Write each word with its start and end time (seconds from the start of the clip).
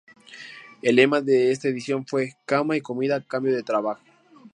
El 0.81 0.95
lema 0.95 1.21
de 1.21 1.51
esta 1.51 1.67
edición 1.67 2.07
fue: 2.07 2.33
""Cama 2.47 2.75
y 2.75 2.81
comida 2.81 3.17
a 3.17 3.21
cambio 3.21 3.53
de 3.55 3.61
trabajo"". 3.61 4.01